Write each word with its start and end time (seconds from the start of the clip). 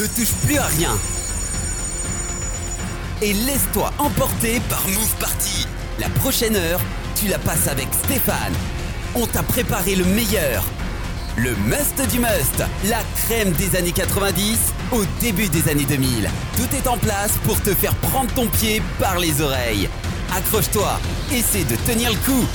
ne 0.00 0.06
touche 0.06 0.32
plus 0.46 0.56
à 0.56 0.64
rien. 0.64 0.96
Et 3.20 3.34
laisse-toi 3.34 3.92
emporter 3.98 4.60
par 4.70 4.82
Move 4.88 5.14
Party. 5.18 5.66
La 5.98 6.08
prochaine 6.08 6.56
heure, 6.56 6.80
tu 7.16 7.28
la 7.28 7.38
passes 7.38 7.68
avec 7.68 7.88
Stéphane. 8.04 8.54
On 9.14 9.26
t'a 9.26 9.42
préparé 9.42 9.96
le 9.96 10.04
meilleur. 10.04 10.64
Le 11.36 11.54
must 11.66 12.00
du 12.10 12.18
must, 12.18 12.64
la 12.88 13.00
crème 13.26 13.52
des 13.52 13.76
années 13.76 13.92
90 13.92 14.72
au 14.92 15.04
début 15.20 15.48
des 15.48 15.68
années 15.68 15.84
2000. 15.84 16.30
Tout 16.56 16.76
est 16.76 16.88
en 16.88 16.96
place 16.96 17.36
pour 17.44 17.60
te 17.60 17.74
faire 17.74 17.94
prendre 17.96 18.32
ton 18.32 18.46
pied 18.46 18.80
par 18.98 19.18
les 19.18 19.42
oreilles. 19.42 19.90
Accroche-toi, 20.34 20.98
essaie 21.30 21.64
de 21.64 21.76
tenir 21.86 22.10
le 22.10 22.18
coup. 22.18 22.46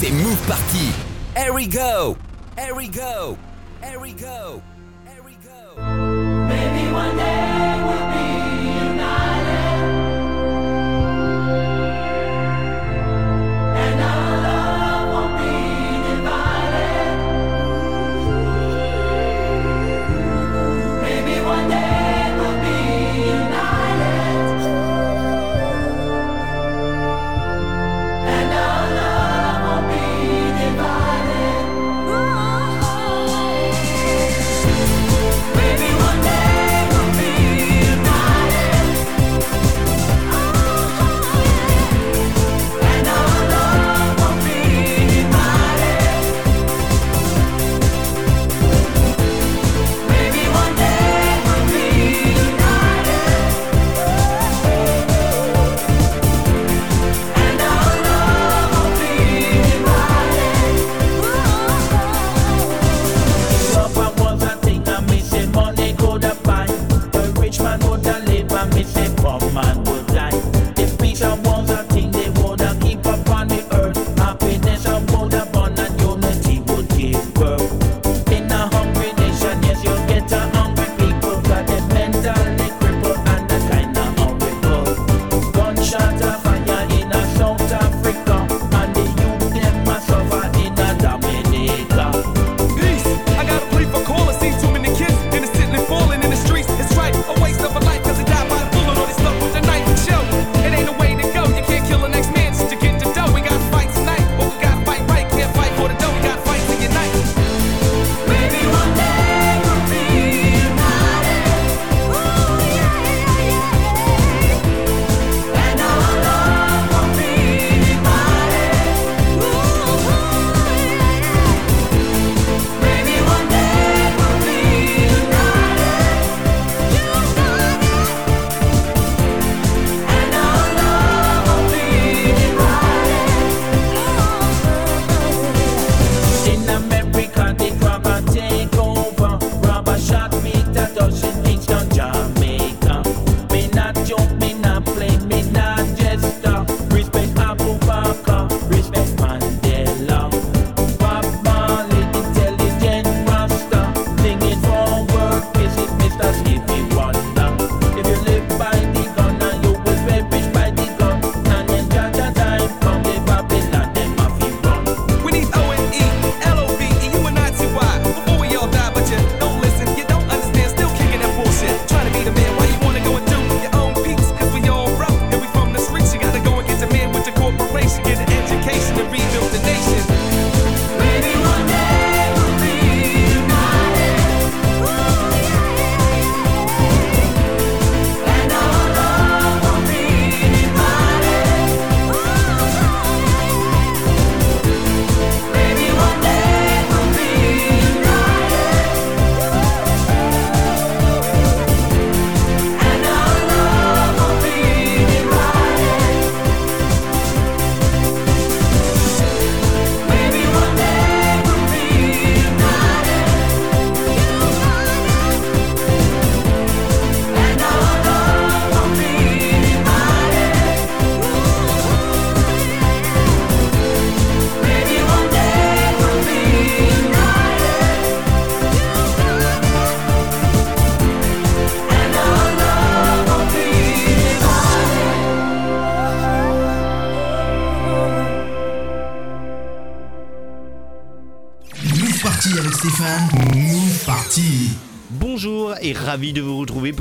C'est 0.00 0.10
Move 0.10 0.40
Party. 0.48 0.88
Here 1.36 1.52
we 1.54 1.68
go! 1.68 2.16
Here 2.58 2.74
we 2.74 2.90
go! 2.90 3.36
Here 3.80 4.00
we 4.00 4.12
go! 4.12 4.60
one 7.00 7.16
day. 7.16 7.49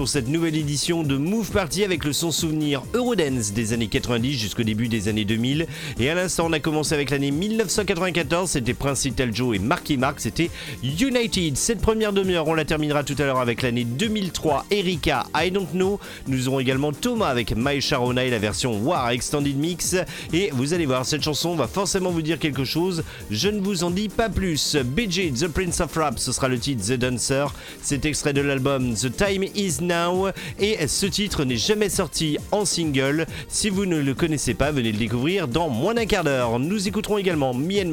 cette 0.10 0.28
nouvelle 0.28 0.56
édition 0.56 1.04
de 1.04 1.18
Groove 1.40 1.52
Party 1.52 1.86
avec 1.86 2.04
le 2.04 2.12
son 2.12 2.32
souvenir 2.32 2.84
Eurodance 2.94 3.54
des 3.54 3.72
années 3.72 3.88
90 3.88 4.38
jusqu'au 4.38 4.64
début 4.64 4.90
des 4.90 5.08
années 5.08 5.24
2000. 5.24 5.68
Et 5.98 6.10
à 6.10 6.14
l'instant, 6.14 6.48
on 6.50 6.52
a 6.52 6.60
commencé 6.60 6.94
avec 6.94 7.12
l'année 7.12 7.32
1994, 7.32 8.50
c'était 8.50 8.74
Prince 8.74 9.06
Italjo 9.06 9.54
et 9.54 9.60
Marky 9.60 9.96
Mark, 9.96 10.20
c'était 10.20 10.52
United. 10.84 11.56
Cette 11.56 11.80
première 11.80 12.12
demi-heure, 12.12 12.46
on 12.50 12.56
la 12.56 12.66
terminera 12.66 13.06
tout 13.06 13.16
à 13.20 13.24
l'heure 13.24 13.40
avec 13.40 13.62
l'année 13.62 13.86
2003, 13.86 14.66
Erika, 14.70 15.28
I 15.34 15.50
Don't 15.50 15.68
Know. 15.72 15.98
Nous 16.28 16.50
aurons 16.50 16.60
également 16.60 16.92
Thomas 16.92 17.30
avec 17.30 17.56
My 17.56 17.80
Sharona 17.80 18.26
et 18.26 18.30
la 18.30 18.40
version 18.40 18.78
War 18.78 19.10
Extended 19.10 19.56
Mix. 19.56 19.96
Et 20.34 20.50
vous 20.52 20.74
allez 20.74 20.86
voir, 20.86 21.06
cette 21.06 21.24
chanson 21.24 21.56
va 21.56 21.68
forcément 21.70 22.10
vous 22.10 22.22
dire 22.22 22.38
quelque 22.38 22.66
chose. 22.66 23.06
Je 23.32 23.48
ne 23.48 23.62
vous 23.62 23.86
en 23.86 23.92
dis 23.92 24.10
pas 24.10 24.28
plus. 24.28 24.76
BG, 24.76 25.32
The 25.32 25.48
Prince 25.48 25.80
of 25.80 25.96
Rap, 25.96 26.20
ce 26.20 26.34
sera 26.34 26.50
le 26.50 26.60
titre 26.60 26.86
The 26.86 27.00
Dancer. 27.00 27.46
cet 27.82 28.04
extrait 28.04 28.34
de 28.34 28.42
l'album 28.42 28.94
The 28.94 29.16
Time 29.16 29.46
Is 29.56 29.82
Now. 29.82 30.32
Et 30.60 30.86
ce 30.86 31.06
titre 31.06 31.29
n'est 31.38 31.58
jamais 31.58 31.90
sorti 31.90 32.38
en 32.52 32.66
single. 32.66 33.26
Si 33.48 33.70
vous 33.70 33.86
ne 33.86 34.00
le 34.00 34.14
connaissez 34.14 34.54
pas, 34.54 34.72
venez 34.72 34.92
le 34.92 34.98
découvrir 34.98 35.48
dans 35.48 35.70
moins 35.70 35.94
d'un 35.94 36.06
quart 36.06 36.24
d'heure. 36.24 36.60
Nous 36.60 36.88
écouterons 36.88 37.18
également 37.18 37.54
Me 37.54 37.82
and 37.82 37.92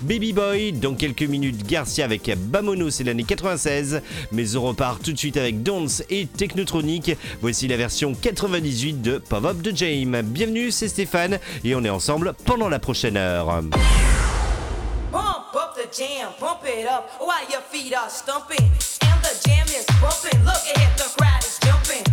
Baby 0.00 0.32
Boy, 0.32 0.72
dans 0.72 0.94
quelques 0.94 1.22
minutes 1.22 1.66
Garcia 1.66 2.04
avec 2.04 2.30
Bamono, 2.36 2.90
c'est 2.90 3.04
l'année 3.04 3.24
96. 3.24 4.00
Mais 4.32 4.56
on 4.56 4.62
repart 4.62 5.02
tout 5.02 5.12
de 5.12 5.18
suite 5.18 5.36
avec 5.36 5.62
Dance 5.62 6.02
et 6.10 6.26
Technotronic. 6.26 7.16
Voici 7.40 7.68
la 7.68 7.76
version 7.76 8.14
98 8.14 9.02
de 9.02 9.18
Pop 9.18 9.44
Up 9.44 9.60
de 9.60 9.72
James. 9.74 10.22
Bienvenue, 10.22 10.70
c'est 10.70 10.88
Stéphane 10.88 11.38
et 11.64 11.74
on 11.74 11.84
est 11.84 11.90
ensemble 11.90 12.34
pendant 12.44 12.68
la 12.68 12.78
prochaine 12.78 13.16
heure. 13.16 13.62
Feet 17.72 17.94
are 17.94 18.10
stumping. 18.10 18.70
And 19.02 19.22
the 19.22 19.40
jam 19.46 19.66
is. 19.68 19.86
Look 20.02 20.76
at 20.76 20.98
the 20.98 21.14
crowd 21.16 21.42
is 21.42 21.58
jumping. 21.60 22.11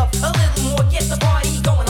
a 0.00 0.32
little 0.32 0.70
more, 0.70 0.90
get 0.90 1.02
the 1.04 1.16
party 1.20 1.60
going. 1.60 1.89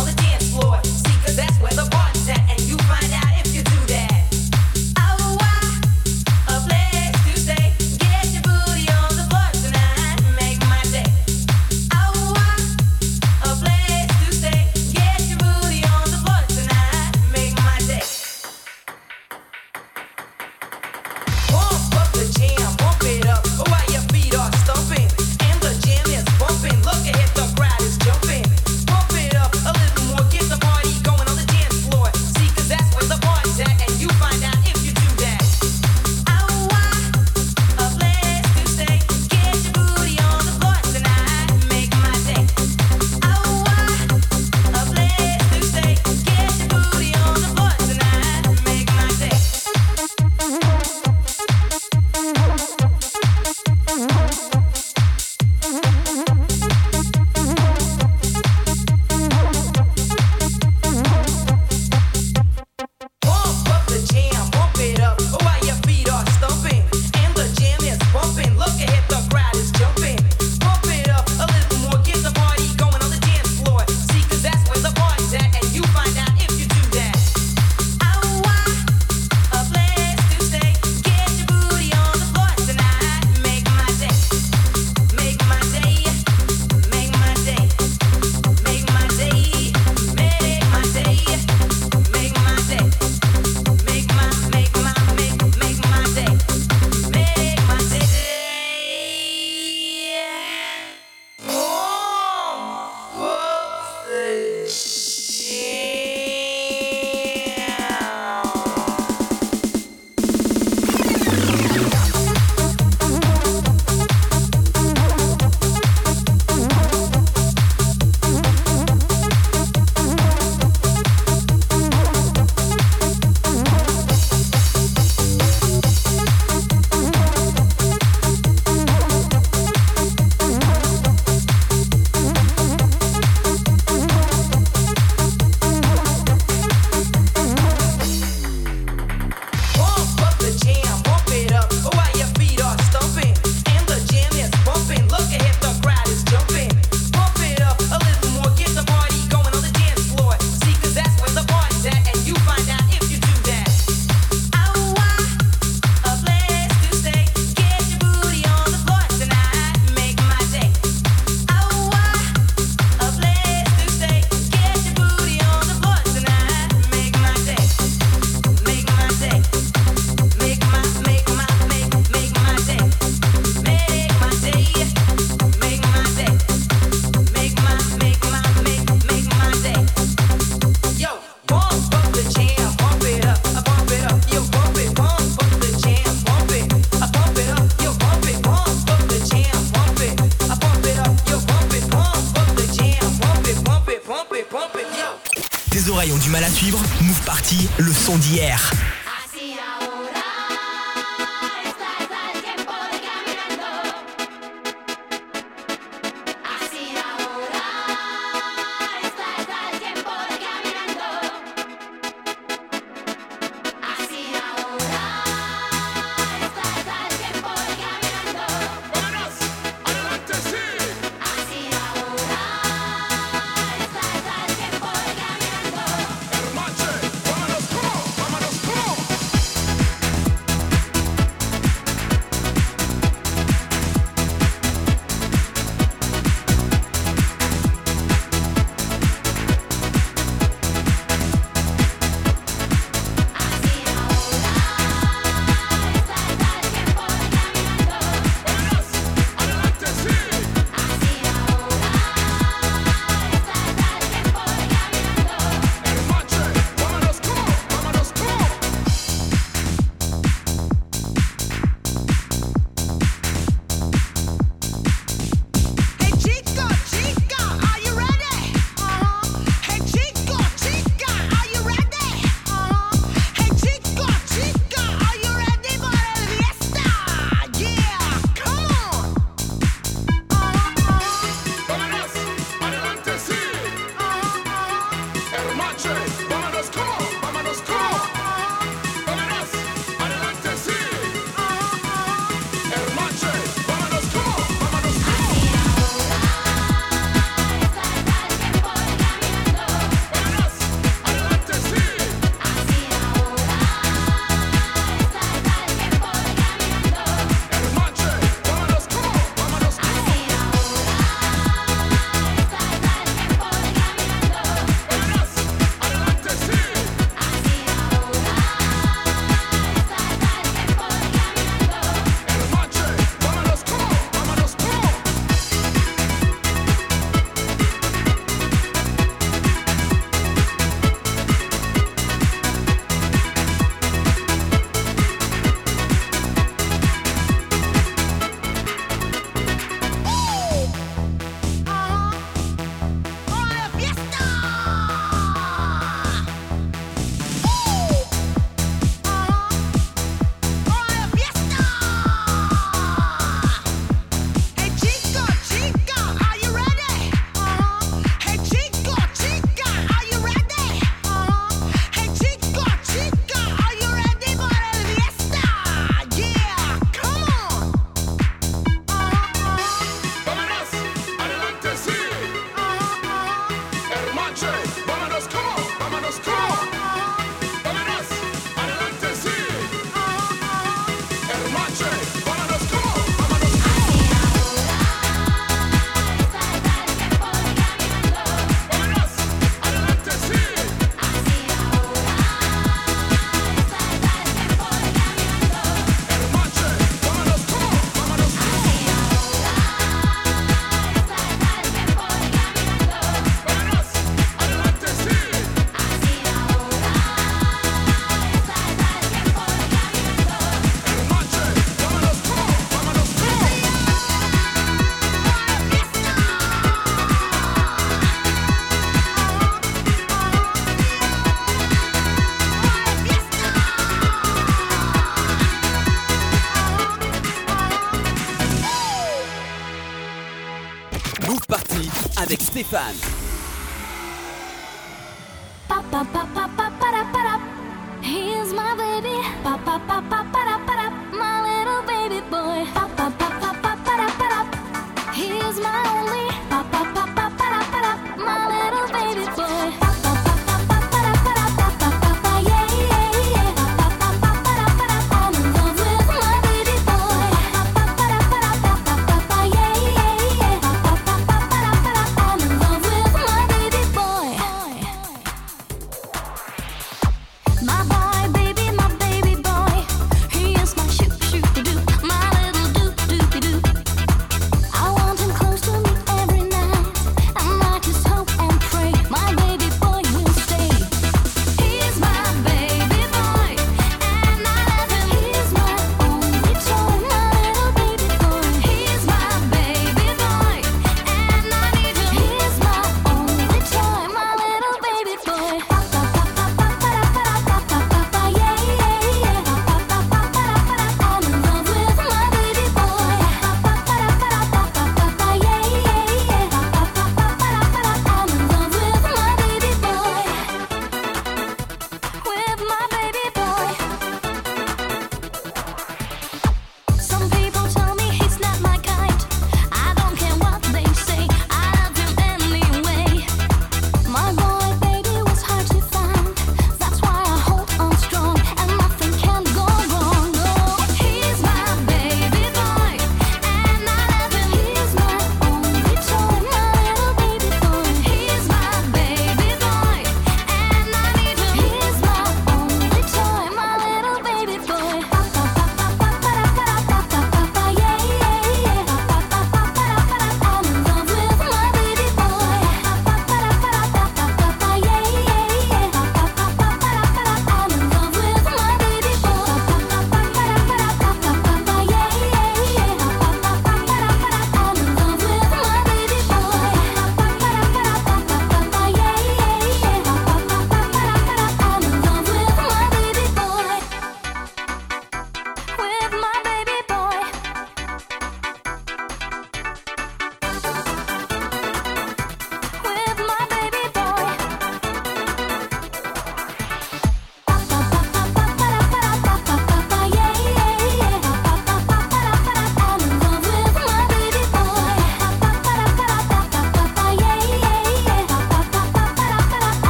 Avec 432.73 433.10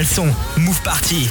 Nous, 0.00 0.06
on 0.20 0.24
a 0.24 0.32
le 0.32 0.32
son. 0.32 0.34
Move 0.56 0.80
Party. 0.82 1.28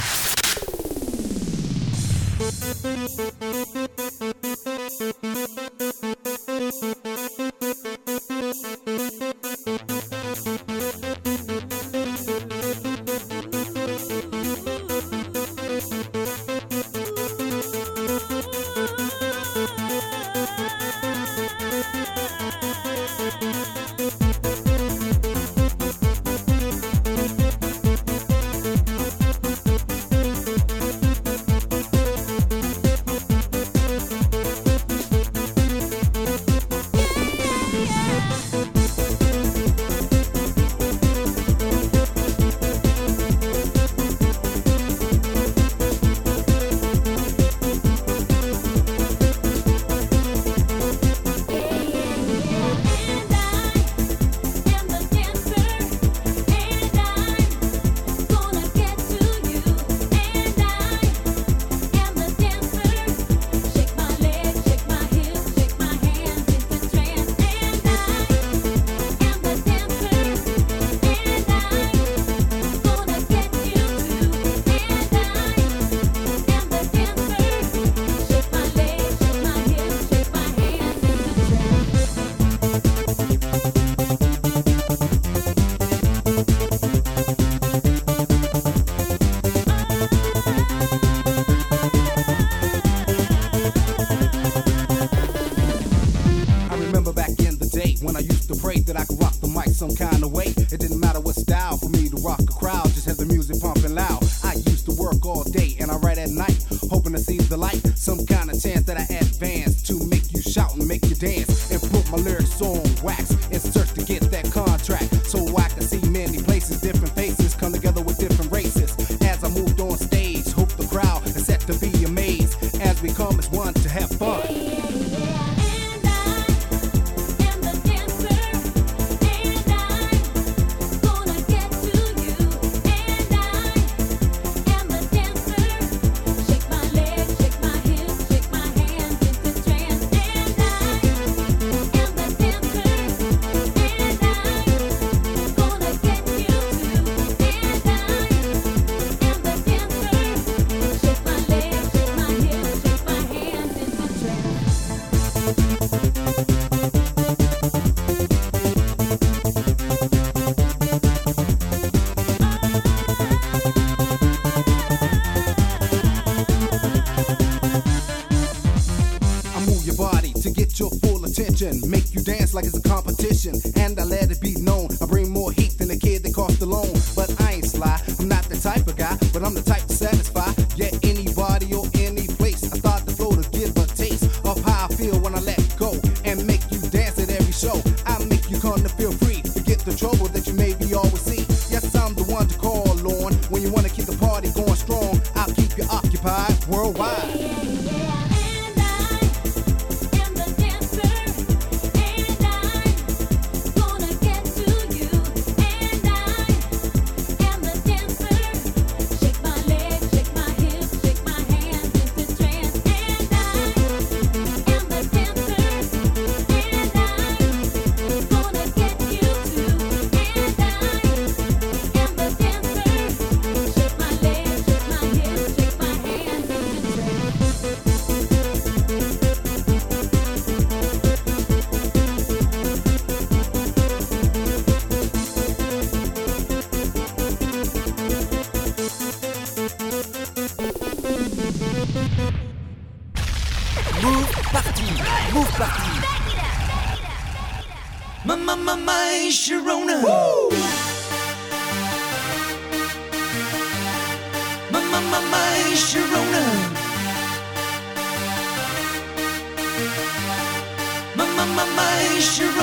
should 262.20 262.59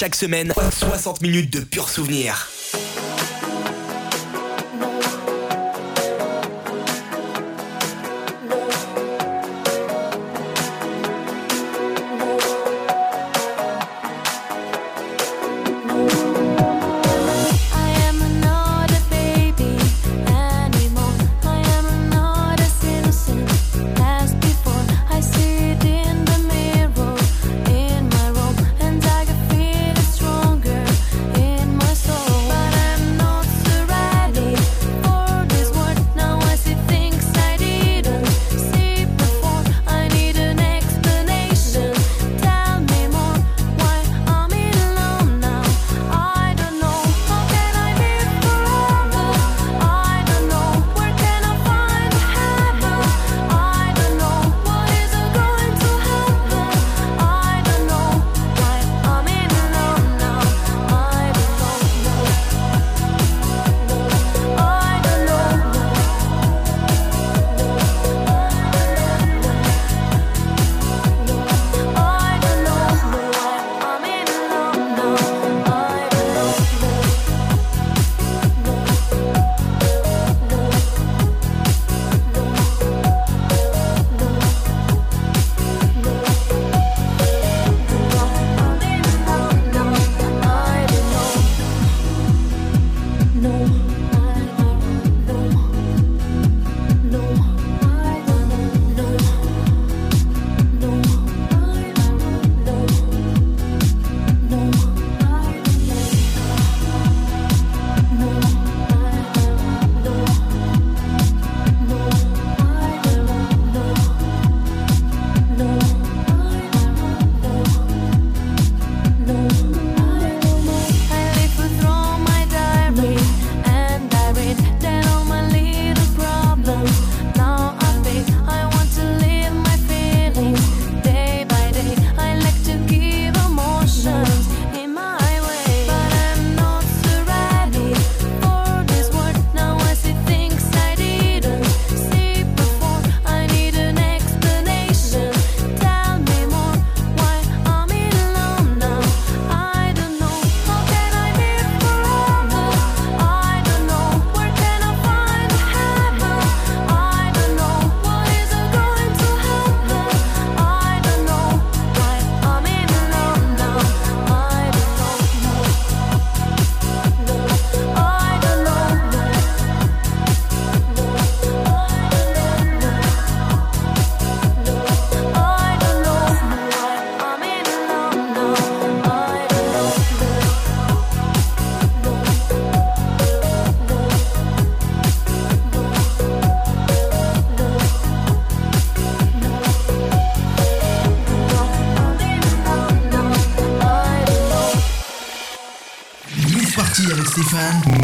chaque 0.00 0.14
semaine 0.14 0.54
60 0.72 1.20
minutes 1.20 1.52
de 1.52 1.60
pur 1.60 1.90
souvenir. 1.90 2.48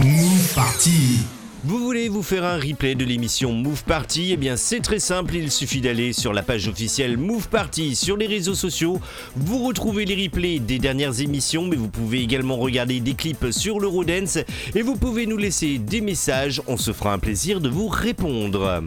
Move 0.05 0.53
Party. 0.55 1.21
Vous 1.64 1.79
voulez 1.79 2.11
vous 2.11 2.23
faire 2.23 2.45
un 2.45 2.59
replay 2.59 2.95
de 2.95 3.07
l'émission 3.07 3.53
Move 3.53 3.85
Party? 3.85 4.33
Eh 4.33 4.37
bien 4.37 4.55
c'est 4.57 4.81
très 4.81 4.99
simple, 4.99 5.35
il 5.35 5.51
suffit 5.51 5.81
d'aller 5.81 6.12
sur 6.12 6.35
la 6.35 6.42
page 6.42 6.69
officielle 6.69 7.16
Move 7.16 7.49
Party 7.49 7.97
sur 7.97 8.19
les 8.19 8.27
réseaux 8.27 8.55
sociaux. 8.55 9.01
Vous 9.35 9.64
retrouvez 9.64 10.05
les 10.05 10.27
replays 10.27 10.59
des 10.59 10.79
dernières 10.79 11.21
émissions, 11.21 11.64
mais 11.64 11.77
vous 11.77 11.88
pouvez 11.88 12.21
également 12.21 12.57
regarder 12.57 13.01
des 13.01 13.14
clips 13.14 13.51
sur 13.51 13.81
l'Eurodance 13.81 14.37
et 14.75 14.83
vous 14.83 14.97
pouvez 14.97 15.25
nous 15.27 15.38
laisser 15.38 15.79
des 15.79 16.03
messages, 16.03 16.61
on 16.66 16.77
se 16.77 16.92
fera 16.92 17.14
un 17.14 17.19
plaisir 17.19 17.62
de 17.62 17.71
vous 17.71 17.88
répondre. 17.88 18.85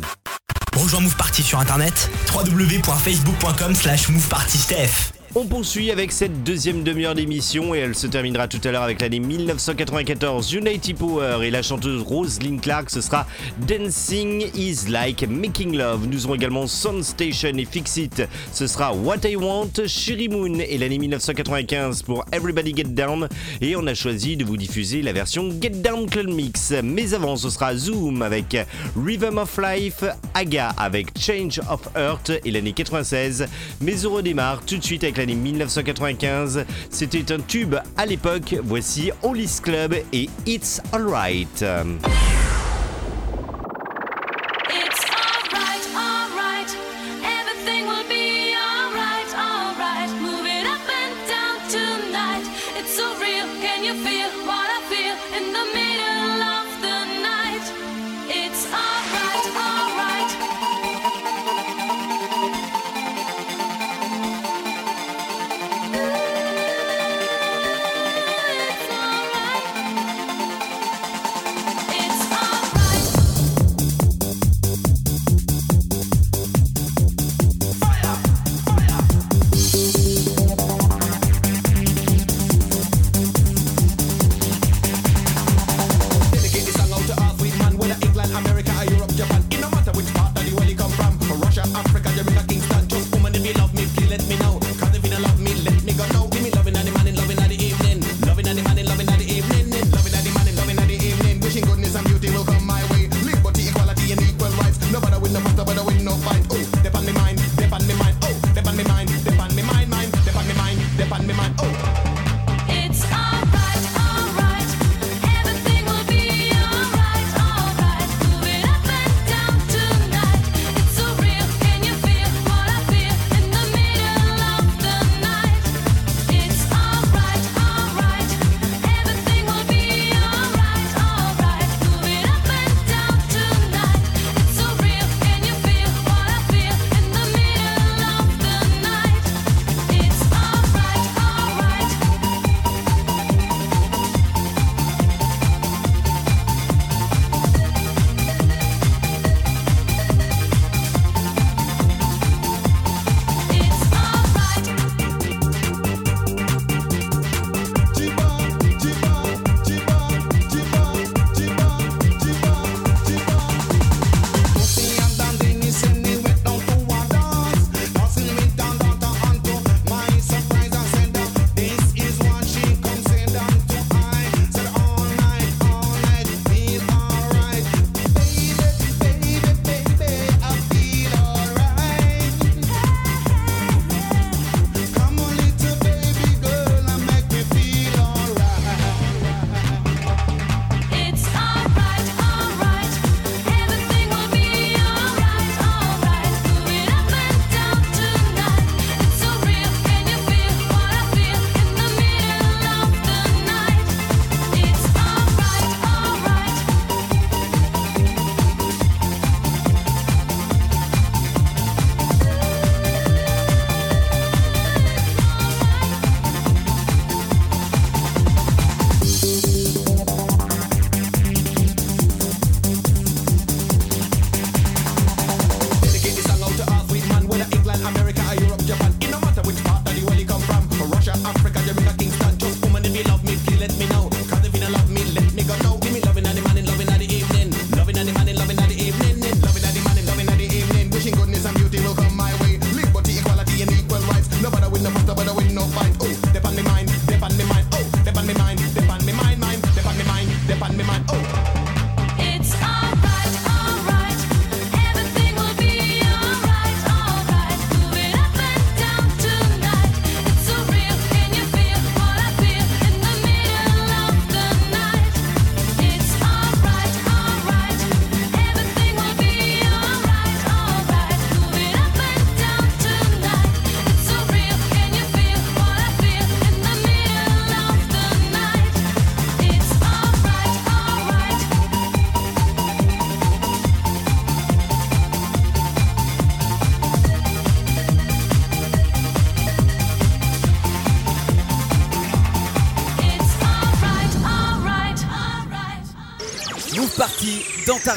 Rejoins 0.78 1.02
Move 1.02 1.18
Party 1.18 1.42
sur 1.42 1.60
internet 1.60 2.12
www.facebook.com 2.32 3.74
slash 3.74 4.10
movepartysteph. 4.10 5.19
On 5.36 5.46
poursuit 5.46 5.92
avec 5.92 6.12
cette 6.12 6.44
deuxième 6.44 6.82
demi-heure 6.82 7.14
d'émission 7.14 7.76
et 7.76 7.78
elle 7.78 7.94
se 7.94 8.08
terminera 8.08 8.48
tout 8.48 8.60
à 8.64 8.72
l'heure 8.72 8.82
avec 8.82 9.00
l'année 9.00 9.20
1994. 9.20 10.54
Unity 10.54 10.96
Power 10.96 11.46
et 11.46 11.52
la 11.52 11.62
chanteuse 11.62 12.02
Rosalind 12.02 12.60
Clark, 12.60 12.90
ce 12.90 13.00
sera 13.00 13.28
Dancing 13.68 14.48
is 14.56 14.90
Like 14.90 15.28
Making 15.30 15.78
Love. 15.78 16.08
Nous 16.08 16.26
aurons 16.26 16.34
également 16.34 16.66
Sound 16.66 17.04
Station 17.04 17.52
et 17.60 17.66
Fix 17.66 17.98
It, 17.98 18.24
ce 18.52 18.66
sera 18.66 18.92
What 18.92 19.20
I 19.24 19.36
Want, 19.36 19.70
Sherry 19.86 20.30
Moon 20.30 20.56
et 20.68 20.80
l'année 20.80 20.98
1995 20.98 22.02
pour 22.02 22.26
Everybody 22.32 22.74
Get 22.76 22.86
Down. 22.86 23.30
Et 23.62 23.76
on 23.76 23.86
a 23.86 23.94
choisi 23.94 24.36
de 24.36 24.44
vous 24.44 24.58
diffuser 24.58 25.04
la 25.04 25.14
version 25.14 25.52
Get 25.62 25.82
Down 25.84 26.10
Club 26.10 26.30
Mix. 26.30 26.74
Mais 26.84 27.14
avant, 27.14 27.36
ce 27.36 27.52
sera 27.52 27.76
Zoom 27.76 28.24
avec 28.24 28.58
Rhythm 28.98 29.38
of 29.38 29.60
Life, 29.62 30.04
Aga 30.34 30.70
avec 30.76 31.10
Change 31.20 31.60
of 31.70 31.82
Earth 31.96 32.32
et 32.44 32.50
l'année 32.50 32.74
96. 32.74 33.46
Mais 33.82 34.08
on 34.08 34.14
redémarre 34.14 34.66
tout 34.66 34.78
de 34.78 34.84
suite 34.84 35.04
avec 35.04 35.19
l'année 35.20 35.36
1995. 35.36 36.66
C'était 36.90 37.32
un 37.32 37.40
tube 37.40 37.76
à 37.98 38.06
l'époque. 38.06 38.56
Voici 38.64 39.12
Hollis 39.22 39.60
Club 39.62 39.94
et 40.14 40.30
It's 40.46 40.82
Alright. 40.94 41.48
It's 41.52 41.64
alright, 41.64 42.49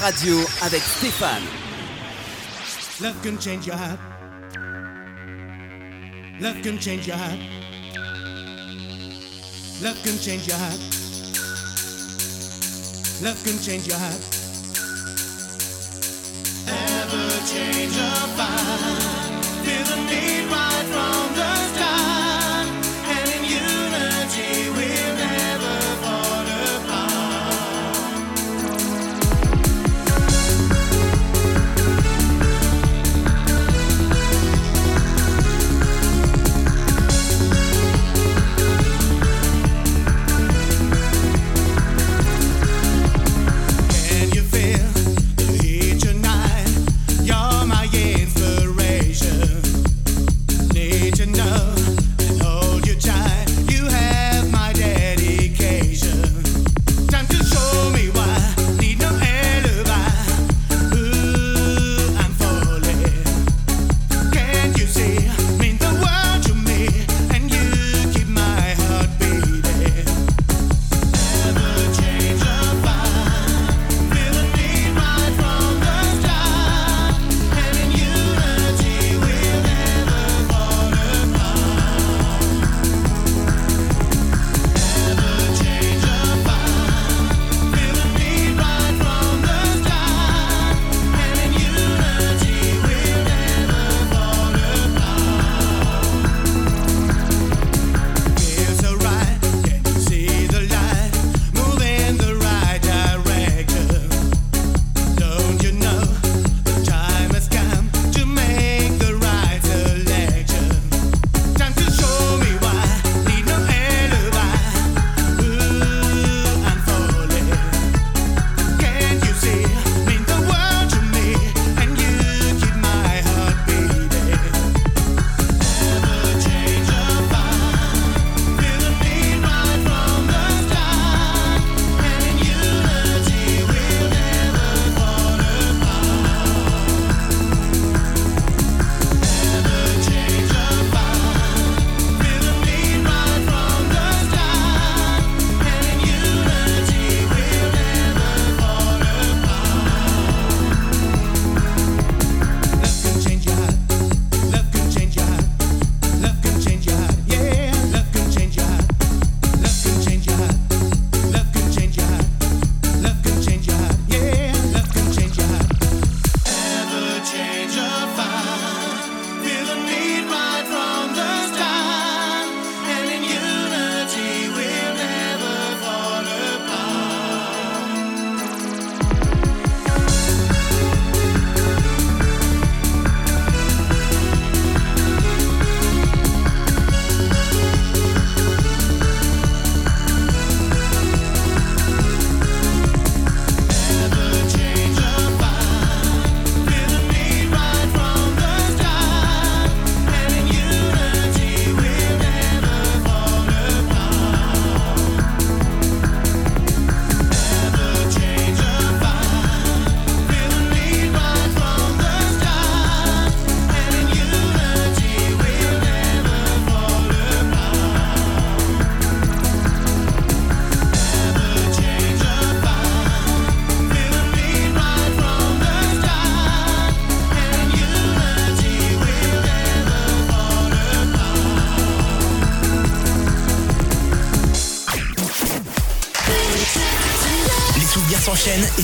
radio 0.03 0.37
avec 0.62 0.83
Stéphane. 0.83 1.45
Love 3.00 3.15
can 3.23 3.38
change 3.38 3.69
your 3.69 3.77
heart. 3.77 4.00
Love 6.40 6.61
can 6.61 6.77
change 6.81 7.07
your 7.07 7.17
heart. 7.17 7.38
Love 9.81 10.03
can 10.03 10.19
change 10.19 10.48
your 10.48 10.57
heart. 10.57 10.81
Love 13.23 13.40
can 13.44 13.59
change 13.63 13.87
your 13.87 13.98
heart. 13.98 14.42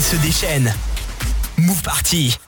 Se 0.09 0.17
déchaîne. 0.17 0.75
Move 1.59 1.83
Party. 1.83 2.39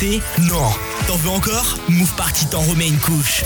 Non. 0.00 0.70
T'en 1.08 1.16
veux 1.16 1.30
encore? 1.30 1.76
Move 1.88 2.14
Party 2.14 2.46
t'en 2.46 2.60
remet 2.60 2.86
une 2.86 2.98
couche. 2.98 3.42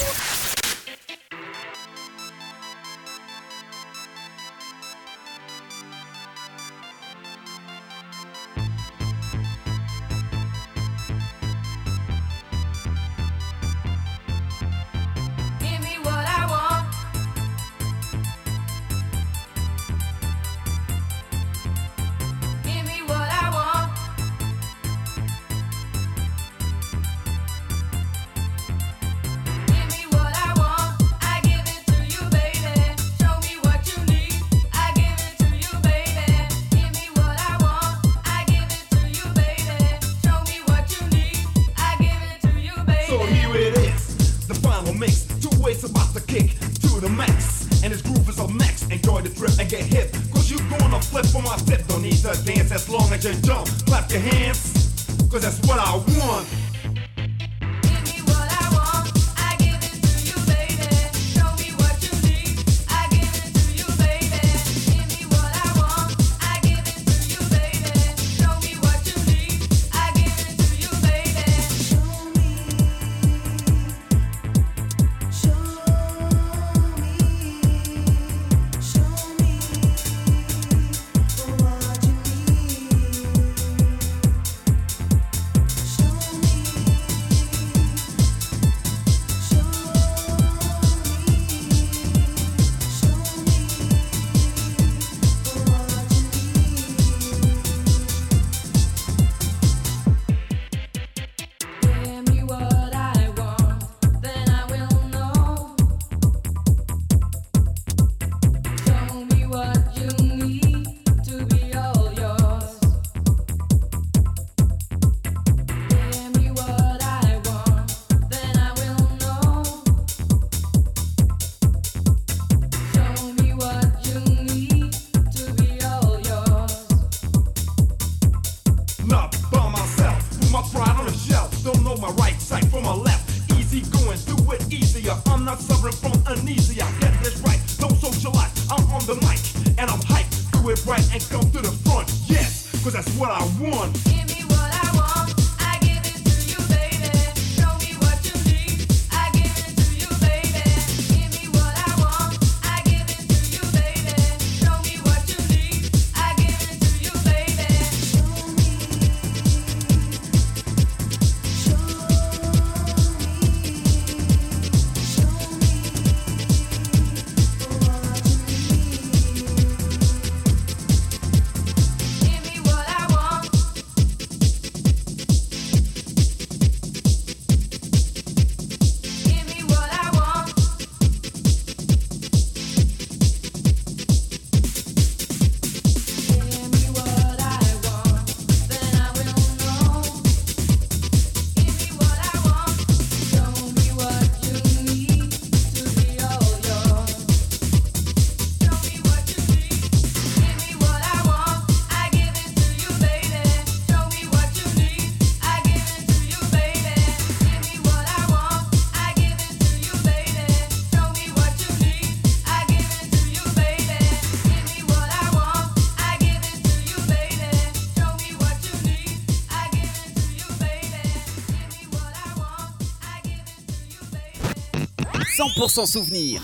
100% 225.39 225.87
souvenir 225.87 226.43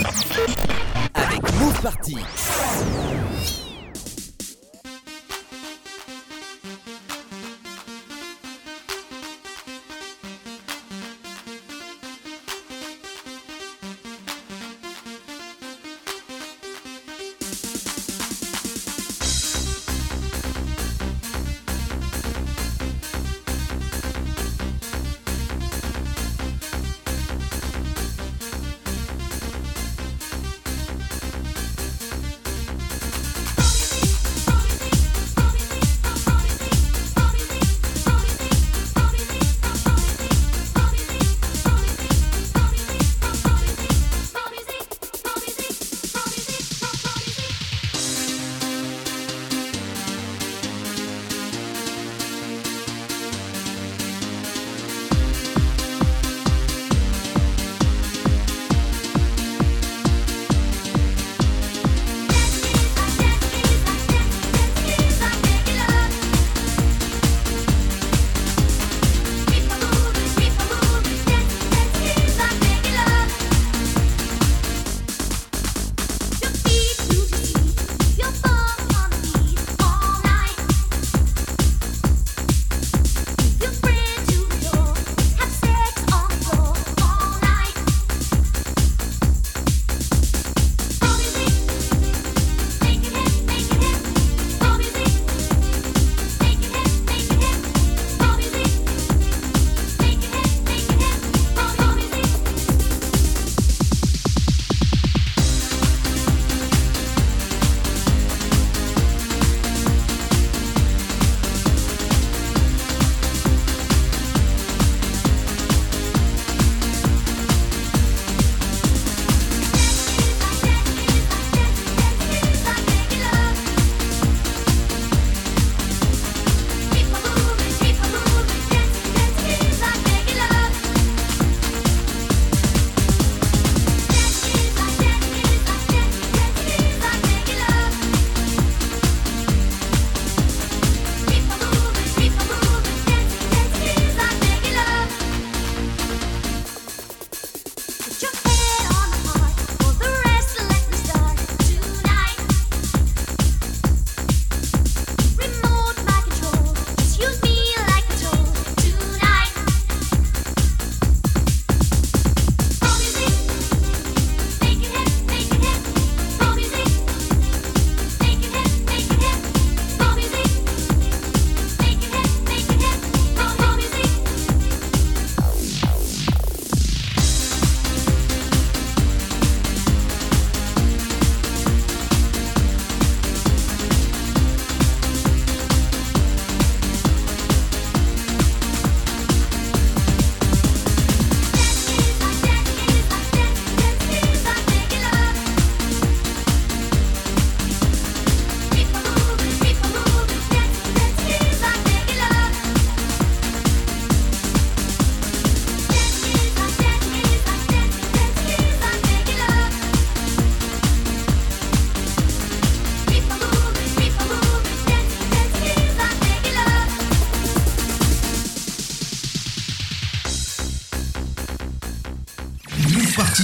avec 1.13 1.43
Move 1.61 1.79
Party. 1.83 2.17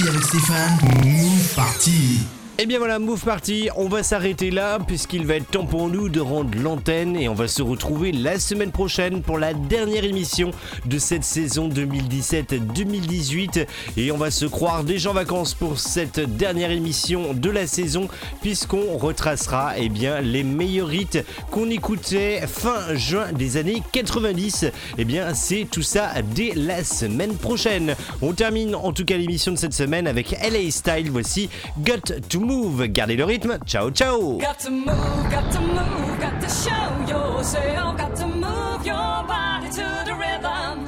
avec 0.08 0.22
Stéphane, 0.24 0.78
nous 1.04 1.38
parti. 1.56 2.20
Et 2.56 2.66
bien 2.66 2.78
voilà, 2.78 3.00
Move 3.00 3.24
Party, 3.24 3.68
on 3.74 3.88
va 3.88 4.04
s'arrêter 4.04 4.52
là 4.52 4.78
puisqu'il 4.78 5.26
va 5.26 5.34
être 5.34 5.50
temps 5.50 5.66
pour 5.66 5.88
nous 5.88 6.08
de 6.08 6.20
rendre 6.20 6.56
l'antenne 6.56 7.16
et 7.16 7.28
on 7.28 7.34
va 7.34 7.48
se 7.48 7.62
retrouver 7.62 8.12
la 8.12 8.38
semaine 8.38 8.70
prochaine 8.70 9.22
pour 9.22 9.38
la 9.38 9.54
dernière 9.54 10.04
émission 10.04 10.52
de 10.86 10.98
cette 10.98 11.24
saison 11.24 11.68
2017-2018 11.68 13.66
et 13.96 14.12
on 14.12 14.16
va 14.16 14.30
se 14.30 14.46
croire 14.46 14.84
déjà 14.84 15.10
en 15.10 15.14
vacances 15.14 15.52
pour 15.52 15.80
cette 15.80 16.20
dernière 16.36 16.70
émission 16.70 17.34
de 17.34 17.50
la 17.50 17.66
saison 17.66 18.06
puisqu'on 18.40 18.98
retracera 18.98 19.72
eh 19.76 19.88
bien, 19.88 20.20
les 20.20 20.44
meilleurs 20.44 20.94
hits 20.94 21.24
qu'on 21.50 21.68
écoutait 21.70 22.46
fin 22.46 22.94
juin 22.94 23.32
des 23.32 23.56
années 23.56 23.82
90. 23.90 24.66
Eh 24.96 25.04
bien 25.04 25.34
c'est 25.34 25.66
tout 25.68 25.82
ça 25.82 26.12
dès 26.22 26.52
la 26.54 26.84
semaine 26.84 27.34
prochaine. 27.34 27.96
On 28.22 28.32
termine 28.32 28.76
en 28.76 28.92
tout 28.92 29.04
cas 29.04 29.16
l'émission 29.16 29.50
de 29.50 29.58
cette 29.58 29.74
semaine 29.74 30.06
avec 30.06 30.30
LA 30.30 30.70
Style, 30.70 31.10
voici 31.10 31.48
Got 31.80 32.20
to 32.28 32.43
Move. 32.44 32.88
Gardez 32.88 33.16
le 33.16 33.24
rythme, 33.24 33.58
ciao 33.64 33.90
ciao 33.90 34.38
Got 34.38 34.58
to 34.58 34.70
move, 34.70 35.30
got 35.30 35.50
to 35.50 35.60
move, 35.60 36.20
got 36.20 36.40
to 36.40 36.48
show 36.48 37.06
yourself, 37.08 37.96
got 37.96 38.14
to 38.16 38.26
move 38.26 38.84
your 38.84 39.24
body 39.26 39.70
to 39.70 40.02
the 40.04 40.14
rhythm. 40.14 40.84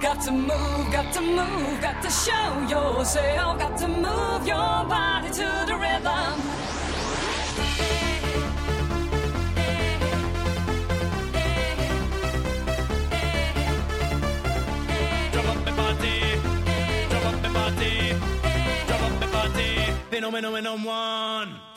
Got 0.00 0.22
to 0.22 0.30
move, 0.32 0.92
got 0.92 1.12
to 1.12 1.20
move, 1.20 1.80
got 1.80 2.02
to 2.02 2.10
show 2.10 2.60
yourself, 2.68 3.58
got 3.58 3.76
to 3.78 3.88
move 3.88 4.46
your 4.46 4.84
body 4.88 5.28
to 5.30 5.64
the 5.66 5.76
rhythm. 5.76 6.55
Phenomenon 20.26 20.82
one. 20.82 21.75